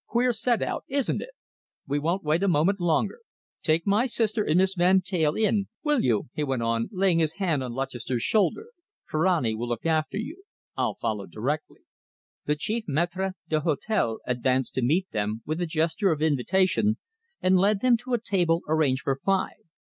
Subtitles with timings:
[0.07, 1.29] "Queer set out, isn't it?
[1.85, 3.19] We won't wait a moment longer.
[3.61, 7.33] Take my sister and Miss Van Teyl in, will you?" he went on, laying his
[7.33, 8.69] hand on Lutchester's shoulder.
[9.05, 10.41] "Ferrani will look after you.
[10.75, 11.81] I'll follow directly."
[12.45, 16.97] The chief maitre d'hotel advanced to meet them with a gesture of invitation,
[17.39, 19.53] and led them to a table arranged for five.